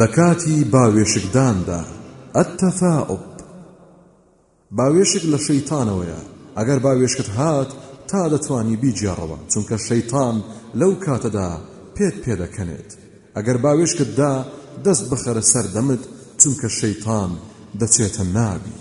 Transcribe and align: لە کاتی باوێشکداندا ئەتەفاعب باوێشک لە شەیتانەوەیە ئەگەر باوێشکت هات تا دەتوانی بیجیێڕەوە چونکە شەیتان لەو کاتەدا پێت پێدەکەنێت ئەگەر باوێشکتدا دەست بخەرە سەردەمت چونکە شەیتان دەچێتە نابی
لە 0.00 0.06
کاتی 0.16 0.58
باوێشکداندا 0.74 1.80
ئەتەفاعب 2.36 3.20
باوێشک 4.78 5.24
لە 5.32 5.38
شەیتانەوەیە 5.48 6.20
ئەگەر 6.58 6.78
باوێشکت 6.86 7.28
هات 7.36 7.70
تا 8.10 8.22
دەتوانی 8.32 8.76
بیجیێڕەوە 8.82 9.36
چونکە 9.52 9.76
شەیتان 9.88 10.36
لەو 10.80 10.92
کاتەدا 11.04 11.50
پێت 11.96 12.16
پێدەکەنێت 12.24 12.90
ئەگەر 13.36 13.56
باوێشکتدا 13.64 14.34
دەست 14.84 15.04
بخەرە 15.12 15.42
سەردەمت 15.52 16.02
چونکە 16.40 16.68
شەیتان 16.80 17.30
دەچێتە 17.80 18.24
نابی 18.36 18.78